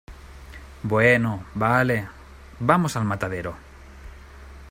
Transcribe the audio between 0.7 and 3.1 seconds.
bueno, vale, vamos al